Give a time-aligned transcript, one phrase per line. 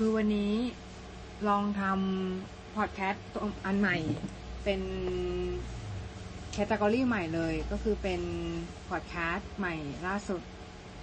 [0.00, 0.52] คือวันนี้
[1.48, 3.24] ลองทำพอดแคสต์
[3.66, 3.96] อันใหม่
[4.64, 4.80] เป็น
[6.52, 8.22] category ใหม่เลย ก็คือเป็น
[8.88, 9.74] พอดแคสต์ใหม่
[10.06, 10.40] ล่าสุด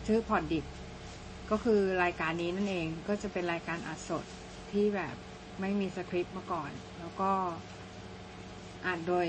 [0.08, 0.66] ชื่อพอดดิบ
[1.52, 4.26] ก็คือรายการนี้นั่นเองก็จะเป็นรายการอัดสด
[4.72, 5.16] ที่แบบ
[5.62, 7.32] ไม่มีสคริปต์มาก่อน แล้วก็
[8.86, 9.28] อ่านโดย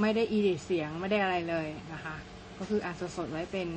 [0.00, 2.16] ไม่ได้ edit เสียงไม่ได้อะไรเลยนะคะ
[2.58, 3.68] ก็คืออ่านสดๆไว้เป็น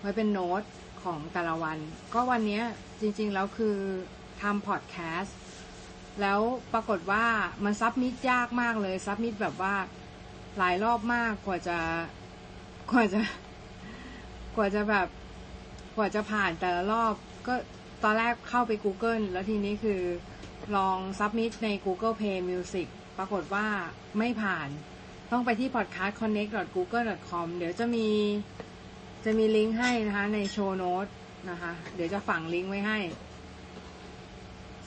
[0.00, 0.64] ไว้เป็นโน้ต
[1.04, 1.78] ของแต่ละวัน
[2.14, 2.60] ก็วันนี้
[3.00, 3.76] จริง ๆ แล้วคือ
[4.42, 5.36] ทำพอดแคสต์
[6.20, 6.40] แล้ว
[6.72, 7.24] ปรากฏว่า
[7.64, 9.74] มัน submit ยากมากเลย submit แบบว่า
[10.58, 11.78] หลายรอบมากกว่าจะ
[12.90, 13.20] กว่าจะ
[14.56, 15.08] กว่าจะแบบ
[15.96, 17.14] กว่าจะผ่านแต่ละรอบ
[17.46, 17.54] ก็
[18.02, 20.00] ตอนแรกเข้าไป Google แล้วทีนี้คือ
[20.76, 23.66] ลอง submit ใน Google Play Music ปรากฏว่า
[24.18, 24.68] ไม่ผ่าน
[25.30, 28.08] ต้องไปที่ podcastconnect.google.com เดี๋ยวจะมี
[29.24, 31.06] จะมีลิงก์ให้นะคะในโชว์โน้ต
[31.50, 32.98] นะคะ เดี๋ยวจะฝังลิงก์ไว้ให้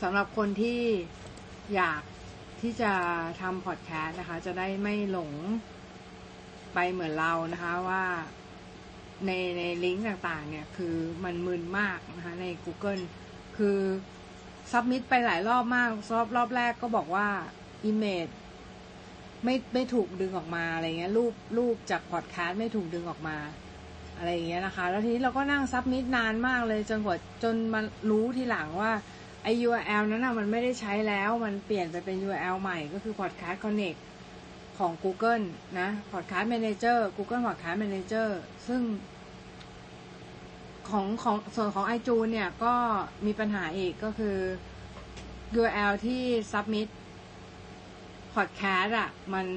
[0.02, 0.81] สำหรับคนที่
[1.75, 2.02] อยาก
[2.61, 2.94] ที่จะ
[3.42, 5.31] ทำพอดแคสต์นะคะ จะได้ไม่หลง
[6.73, 8.03] ไปเหมือนเรานะคะว่า
[9.26, 13.04] ในในลิงก์ต่างๆ เนี่ย คือมันมึนมากนะคะ ใน Google
[13.58, 13.80] คือ
[14.72, 17.28] ซับมิดไปหลายรอบมากรอบรอบแรกก็บอกว่า
[17.89, 18.33] Image
[19.44, 23.38] ไม่ไม่ถูกดึงออกมาอะไรเงี้ยรูปรูปจากพอดแคสต์ไม่ถูกดึงออกมา
[24.18, 28.92] อะไรอย่างเงี้ยนะคะ แล้วทีนี้เราก็นั่งซับมิดนานมากเลยจนกว่าจนมารู้ทีหลังว่า
[29.44, 34.00] ไอ URL นั้นนะมันไม่ได้ใช้แล้วมันเปลี่ยนไปเป็น URL ใหม่ก็คือ Podcast Connect
[34.78, 35.45] ของ Google
[35.80, 38.30] นะ Podcast Manager Google Podcast Manager
[38.68, 38.82] ซึ่ง
[40.90, 42.73] ของของส่วนของ iTunes เนี่ยก็
[43.26, 44.38] มีปัญหาอีกก็คือ
[45.60, 46.88] URL ที่ submit
[48.36, 49.48] podcast อะมัน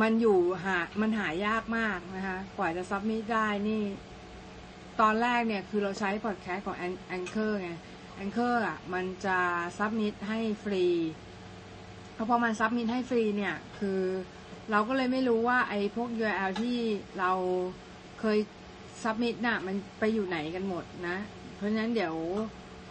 [0.00, 3.82] มันอยู่หา มันหายากมากนะคะ กว่าจะ submit ได้นี่
[5.00, 6.76] ตอนแรกเนี่ยคือเราใช้ podcast ของ
[7.16, 7.70] Anchor ไง
[8.22, 9.38] Anchor อะมันจะ
[9.78, 10.84] submit ให้ฟรี
[12.16, 14.00] พอพอมัน submit ให้ฟรีเนี่ย คือ
[14.70, 16.78] เราก็เลยไม่รู้ว่าไอ้พวก URL ที่
[17.18, 17.32] เรา
[18.20, 18.38] เคย
[19.02, 21.16] submit น่ะ มันไปอยู่ไหนกันหมดนะ
[21.56, 22.14] เพราะฉะนั้นเดี๋ยว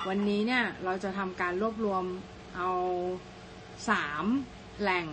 [0.08, 2.04] วันนี้เนี่ย เราจะทำการรวบรวม
[2.58, 2.70] เอา
[3.90, 4.26] สาม
[4.82, 5.06] แหล่ง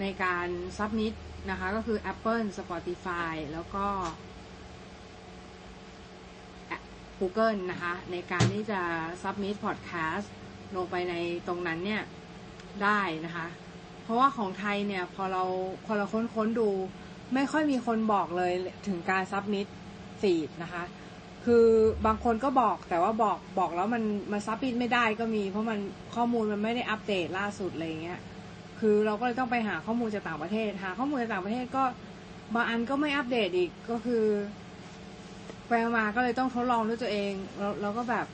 [0.00, 0.48] ในการ
[0.78, 1.14] submit
[1.50, 3.86] นะคะ ก็คือ Apple Spotify แล้วก็
[7.18, 8.80] Google นะคะ ในการที่จะ
[9.22, 10.26] submit podcast
[10.76, 11.14] ลงไปใน
[11.46, 12.02] ตรงนั้นเนี่ย
[12.82, 13.46] ได้นะคะ
[14.02, 15.44] เพราะว่าของไทยเนี่ย พอเรา
[15.86, 16.70] พอเราค้นค้นดู
[17.34, 18.52] ไม่ค่อยมีคนบอกเลย
[18.86, 19.66] ถึงการ submit
[20.20, 20.84] feed นะคะ
[21.44, 21.66] คือ
[22.06, 25.78] บางคนก็บอกแต่ว่าบอกบอกแล้วมันมันซับมิดไม่ได้ก็มี เพราะมัน
[26.14, 28.20] ข้อมูลมันไม่ได้อัปเดตล่าสุดอะไรเงี้ย
[28.80, 31.84] คือเราก็เลยต้องไปหาข้อมูลจากต่างประเทศ หาข้อมูลจากต่างประเทศก็
[32.54, 34.24] บางอันก็ไม่อัปเดตอีกก็คือ
[35.68, 38.26] ไปมาก็เลยต้องทดลองด้วยตัวเองแล้วเราก็แบบ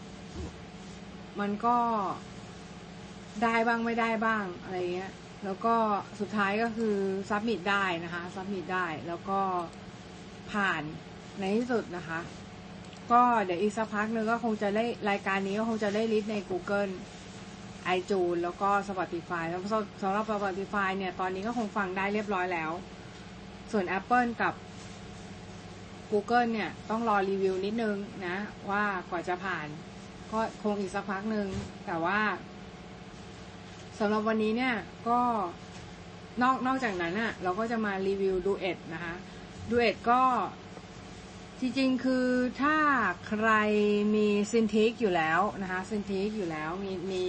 [1.41, 1.77] มันก็
[3.43, 5.13] ได้บ้างไม่ได้บ้างอะไรเงี้ย
[5.45, 5.75] แล้วก็
[6.21, 6.95] สุดท้ายก็คือ
[7.29, 9.41] submit ได้นะคะ submit ได้แล้วก็
[10.53, 10.83] ผ่าน
[11.41, 12.21] ในที่สุดนะคะ
[13.13, 16.93] ก็เดี๋ยวอีกสักพักนึงก็คงจะได้รายการนี้ก็คงจะได้ list ใน Google
[17.97, 19.61] i t u n e แล้วก็ Spotify แล้ว
[20.03, 22.71] สำหรับ Spotify เนี่ย ตอนนี้ก็คงฟังได้เรียบร้อยแล้ว
[23.73, 24.55] ส่วน Apple กับ
[26.11, 27.97] Google เนี่ย ต้องรอรีวิวนิดนึง
[28.27, 28.37] นะ
[28.71, 29.67] ว่ากว่าจะผ่าน
[30.33, 31.49] ก็คงอีกสักพักหนึ่ง
[31.87, 32.21] แต่ว่า
[33.99, 34.75] สำหรับวันนี้เนี่ย
[35.09, 35.21] ก็
[36.43, 39.15] นอกนอกจากนั้นอะ่ะเราก็จะมารีวิว Duet นะคะ
[39.71, 40.23] Duet ก็
[41.61, 42.29] จริงๆคือ
[42.63, 42.77] ถ้า
[43.29, 43.49] ใคร
[44.15, 47.25] มี Cintiq อยู่แล้วนะคะ Cintiq อยู่แล้วมีมี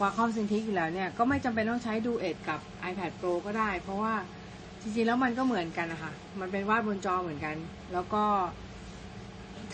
[0.00, 2.60] Wacom Cintiq อยู่แล้วเนี่ย ก็ไม่จำเป็นต้องใช้ Duet กับ
[2.90, 4.14] iPad Pro ก็ได้ เพราะว่า
[4.80, 7.56] จริงๆแล้วมันก็เหมือนกันนะคะ มันเป็นวาดบนจอเหมือนกัน
[7.92, 8.24] แล้วก็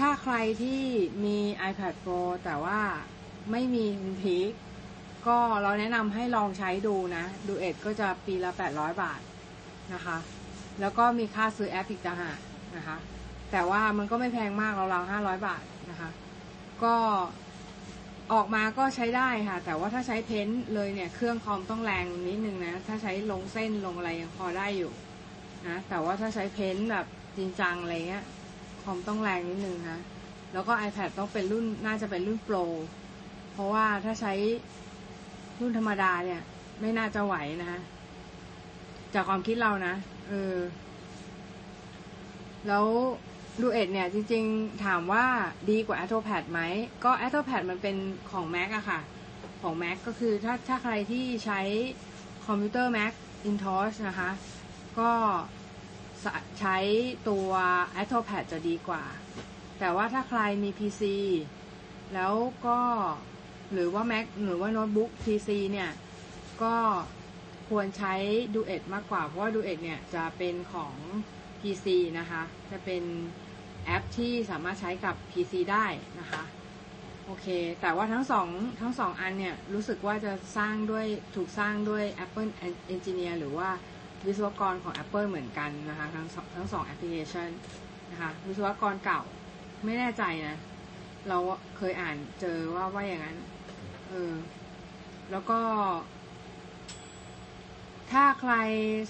[0.01, 0.83] ถ้าใครที่
[1.25, 1.39] มี
[1.71, 2.81] iPad Pro แต่ว่า
[3.51, 4.51] ไม่มีซินทิก
[5.27, 9.21] ก็เราแนะนำให้ลองใช้ดูนะ ดูเอ็ดก็จะปีละ 800 บาท
[9.95, 10.17] นะคะ
[10.81, 12.39] แล้วก็มีค่าซื้อแอปอีกต่างหาก
[12.77, 12.97] นะคะ
[13.53, 16.11] แต่ว่ามันก็ไม่แพงมากเราๆห้าร้อยบาทนะคะ
[16.83, 16.95] ก็
[18.32, 24.92] ออกมาก็ใช้ได้ค่ะ แต่ว่าถ้าใช้เพ้นเลยเนี่ย เครื่องคอมต้องแรงนิดนึงนะ ถ้าใช้ลงเส้นลงอะไรยังพอได้อยู่
[25.68, 27.06] นะแต่ว่าถ้าใช้เพ้นแบบ
[27.36, 28.24] จริงจังอะไรเงี้ย
[28.82, 29.98] คอมต้องแรงนิดนึงนะ
[30.53, 32.56] แล้วก็ iPad ต้องเป็นรุ่นน่าจะเป็นรุ่นโปร
[33.53, 34.32] เพราะว่าถ้าใช้
[35.60, 36.42] รุ่นธรรมดาเนี่ย
[36.80, 37.80] ไม่น่าจะไหวนะคะ
[39.15, 39.94] จากความคิดเรานะ
[40.28, 40.56] เออ
[42.68, 42.86] แล้ว
[43.59, 45.25] ดูเอ็ดเนี่ยจริงๆถามว่า
[45.71, 46.61] ดีกว่า a t o p a d ไหม
[47.05, 47.97] ก็ a t o p a d มันเป็น
[48.31, 49.01] ของ Mac อะค่ะ
[49.63, 51.61] ของ Mac ก็คือถ้าถ้าใครที่ใช้
[52.47, 53.13] คอมพิวเตอร์ Mac
[53.49, 54.31] Intosh นะคะ
[54.99, 55.13] ก็
[56.59, 56.77] ใช้
[57.29, 57.49] ตัว
[58.03, 59.05] a t o p a d จะดีกว่า
[59.79, 61.03] แต่ว่าถ้าใครมี PC
[62.15, 62.35] แล้ว
[62.67, 62.81] ก็
[63.73, 65.91] หรือว่า Mac หรือว่าโน้ตบุ๊ก PC เนี่ย
[66.63, 66.75] ก็
[67.69, 68.15] ควรใช้
[68.55, 70.95] Duet มากกว่า เพราะว่า Duet เนี่ยจะเป็นของ
[71.60, 71.86] PC
[72.18, 73.03] นะคะ จะเป็น
[73.84, 75.86] แอปที่สามารถใช้กับ PC ได้
[76.21, 76.42] นะคะ
[77.27, 77.47] โอเค
[77.80, 78.48] แต่ว่าทั้งสอง
[78.80, 82.51] ทั้งสองอันเนี่ย รู้สึกว่าจะสร้างด้วยถูกสร้างด้วย Apple
[82.95, 83.68] Engineer หรือว่า
[84.27, 87.48] วิศวกรของ Apple เหมือนกันนะคะ ทั้งสองทั้งสองแอปพลิเคชัน
[88.10, 89.21] นะคะวิศวกรเก่า
[89.84, 90.59] ไม่แน่ใจนะ
[91.28, 91.39] เรา
[91.77, 93.36] เคยอ่านเจอว่าว่าอย่างนั้น
[94.09, 94.33] เออ
[95.30, 95.60] แล้วก็
[98.13, 98.54] ถ้าใคร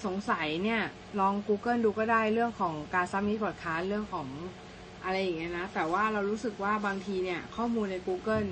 [0.05, 0.81] สงสัยเนี่ย
[1.19, 4.27] ลอง Google ดูก็ได้เรื่องของการซัมมิตพอดคาสเรื่องของ
[5.03, 8.47] อะไรอย่างเงี้ยนะ แต่ว่าเรารู้สึกว่าบางทีเนี่ย ข้อมูลใน Google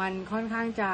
[0.00, 0.90] มันค่อนข้างจะ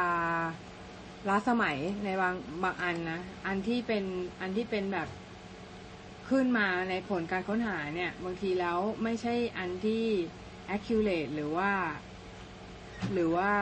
[1.28, 4.04] ล้าสมัยในบางบางอันนะ อันที่เป็น
[4.40, 5.08] อันที่เป็นแบบ
[6.28, 10.04] ขึ้นมาในผลการค้นหาเนี่ย บางทีแล้วไม่ใช่อันที่
[10.74, 11.70] accurate หรือว่า
[13.12, 13.52] หรือว่า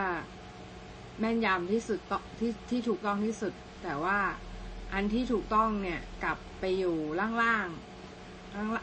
[1.21, 1.99] แม่นยำที่สุด
[2.39, 3.53] ที่ที่ถูกต้องที่สุด
[3.83, 4.19] แต่ว่า
[4.95, 7.69] อันที่ถูกต้องเนี่ยกลับไปอยู่ล่างๆล่าง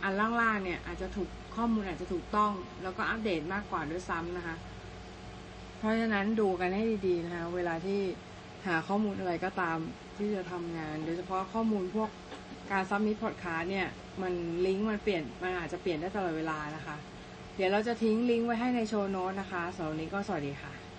[0.03, 2.51] อันล่างๆเนี่ยอาจจะถูกข้อมูลอาจจะถูกต้อง
[2.83, 4.55] แล้วก็อัปเดตมากกว่าด้วยซ้ำนะคะ
[5.77, 8.01] เพราะฉะนั้นดูกันให้ดีๆนะคะเวลาที่
[8.67, 9.77] หาข้อมูลอะไรก็ตาม
[10.17, 12.09] ที่จะทำงาน โดยเฉพาะข้อมูลพวก
[12.71, 13.87] การ submit พอดแคสต์เนี่ย
[14.21, 14.33] มัน
[14.65, 16.97] ลิงก์มันเปลี่ยนมันอาจจะเปลี่ยนได้ตลอดเวลานะคะ
[17.55, 20.90] เดี๋ยวเราจะทิ้งลิงก์ไว้ให้ในโชว์โน้ตนะคะสำหรับวันนี้ก็สวัสดีค่ะ